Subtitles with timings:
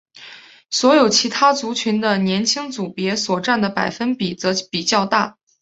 [0.71, 5.37] 所有其他族群的年轻组别所占的百分比则比较大。